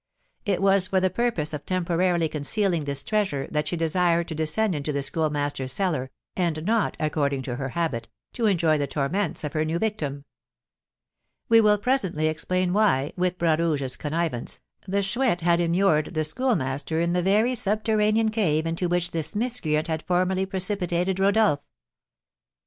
It 0.45 0.63
was 0.63 0.87
for 0.87 0.99
the 0.99 1.11
purpose 1.11 1.53
of 1.53 1.63
temporarily 1.63 2.27
concealing 2.27 2.85
this 2.85 3.03
treasure 3.03 3.47
that 3.51 3.67
she 3.67 3.77
desired 3.77 4.27
to 4.29 4.33
descend 4.33 4.73
into 4.73 4.91
the 4.91 5.03
Schoolmaster's 5.03 5.73
cellar, 5.73 6.09
and 6.35 6.65
not, 6.65 6.97
according 6.99 7.43
to 7.43 7.57
her 7.57 7.69
habit, 7.77 8.09
to 8.33 8.47
enjoy 8.47 8.79
the 8.79 8.87
torments 8.87 9.43
of 9.43 9.53
her 9.53 9.63
new 9.63 9.77
victim. 9.77 10.25
We 11.49 11.61
will 11.61 11.77
presently 11.77 12.25
explain 12.29 12.73
why, 12.73 13.13
with 13.15 13.37
Bras 13.37 13.59
Rouge's 13.59 13.95
connivance, 13.95 14.61
the 14.87 15.03
Chouette 15.03 15.41
had 15.41 15.61
immured 15.61 16.15
the 16.15 16.23
Schoolmaster 16.25 16.99
in 16.99 17.13
the 17.13 17.21
very 17.21 17.53
subterranean 17.53 18.29
cave 18.29 18.65
into 18.65 18.89
which 18.89 19.11
this 19.11 19.35
miscreant 19.35 19.87
had 19.87 20.01
formerly 20.01 20.47
precipitated 20.47 21.19
Rodolph. 21.19 21.61